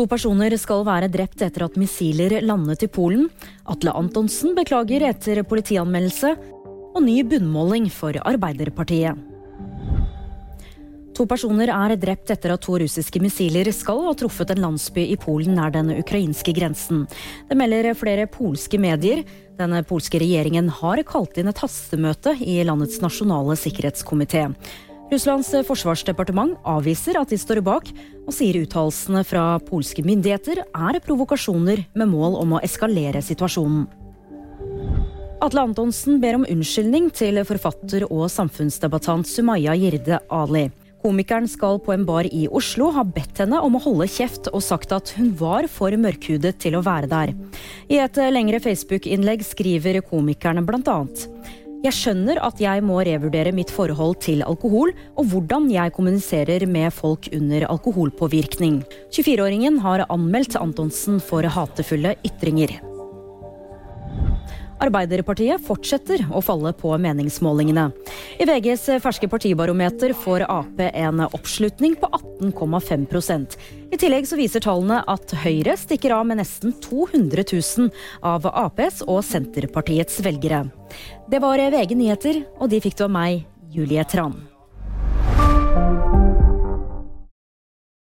[0.00, 3.26] To personer skal være drept etter at missiler landet i Polen.
[3.68, 6.30] Atle Antonsen beklager etter politianmeldelse.
[6.94, 9.20] Og ny bunnmåling for Arbeiderpartiet.
[11.12, 15.20] To personer er drept etter at to russiske missiler skal ha truffet en landsby i
[15.20, 17.04] Polen nær den ukrainske grensen.
[17.50, 19.20] Det melder flere polske medier.
[19.60, 24.48] Den polske regjeringen har kalt inn et hastemøte i landets nasjonale sikkerhetskomité.
[25.10, 27.88] Russlands forsvarsdepartement avviser at de står bak,
[28.28, 33.88] og sier uttalelsene fra polske myndigheter er provokasjoner med mål om å eskalere situasjonen.
[35.42, 40.68] Atle Antonsen ber om unnskyldning til forfatter og samfunnsdebattant Sumaya Jirde Ali.
[41.00, 44.62] Komikeren skal på en bar i Oslo ha bedt henne om å holde kjeft og
[44.62, 47.32] sagt at hun var for mørkhudet til å være der.
[47.88, 51.24] I et lengre Facebook-innlegg skriver komikeren blant annet
[51.80, 56.92] jeg skjønner at jeg må revurdere mitt forhold til alkohol, og hvordan jeg kommuniserer med
[56.92, 58.82] folk under alkoholpåvirkning.
[59.08, 62.76] 24-åringen har anmeldt Antonsen for hatefulle ytringer.
[64.80, 67.90] Arbeiderpartiet fortsetter å falle på meningsmålingene.
[68.40, 72.08] I VGs ferske partibarometer får Ap en oppslutning på
[72.40, 73.56] 18,5%
[73.92, 77.90] I tillegg så viser tallene at Høyre stikker av med nesten 200 000
[78.24, 80.64] av Aps og Senterpartiets velgere.
[81.30, 84.40] Det var VG nyheter, og de fikk du av meg, Julie Tran.